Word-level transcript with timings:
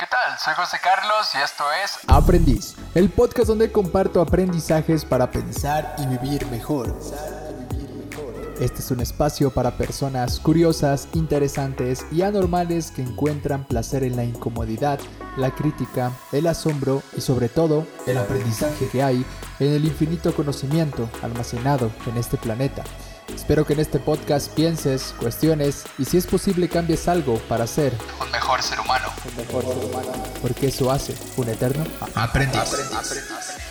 ¿Qué 0.00 0.06
tal? 0.06 0.38
Soy 0.38 0.54
José 0.54 0.78
Carlos 0.82 1.30
y 1.34 1.44
esto 1.44 1.64
es 1.84 1.98
Aprendiz, 2.06 2.74
el 2.94 3.10
podcast 3.10 3.48
donde 3.48 3.70
comparto 3.70 4.22
aprendizajes 4.22 5.04
para 5.04 5.30
pensar 5.30 5.94
y 5.98 6.06
vivir 6.06 6.46
mejor. 6.46 6.98
Este 8.58 8.78
es 8.78 8.90
un 8.90 9.00
espacio 9.00 9.50
para 9.50 9.72
personas 9.72 10.40
curiosas, 10.40 11.06
interesantes 11.12 12.06
y 12.10 12.22
anormales 12.22 12.92
que 12.92 13.02
encuentran 13.02 13.64
placer 13.64 14.02
en 14.02 14.16
la 14.16 14.24
incomodidad, 14.24 14.98
la 15.36 15.54
crítica, 15.54 16.12
el 16.32 16.46
asombro 16.46 17.02
y 17.14 17.20
sobre 17.20 17.50
todo 17.50 17.86
el 18.06 18.16
aprendizaje 18.16 18.88
que 18.88 19.02
hay 19.02 19.26
en 19.58 19.74
el 19.74 19.84
infinito 19.84 20.34
conocimiento 20.34 21.10
almacenado 21.20 21.90
en 22.06 22.16
este 22.16 22.38
planeta. 22.38 22.84
Espero 23.40 23.64
que 23.64 23.72
en 23.72 23.80
este 23.80 23.98
podcast 23.98 24.52
pienses, 24.52 25.14
cuestiones 25.18 25.84
y 25.98 26.04
si 26.04 26.18
es 26.18 26.26
posible 26.26 26.68
cambies 26.68 27.08
algo 27.08 27.38
para 27.48 27.66
ser 27.66 27.94
un 28.22 28.30
mejor 28.30 28.62
ser 28.62 28.78
humano. 28.78 29.08
Porque 30.42 30.66
eso 30.68 30.90
hace 30.90 31.14
un 31.38 31.48
eterno 31.48 31.82
aprendiz. 32.14 32.60
aprendiz. 32.60 33.69